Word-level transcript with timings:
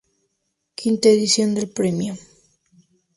V 0.81 0.97
edición 1.11 1.53
del 1.53 1.69
premio. 1.69 2.17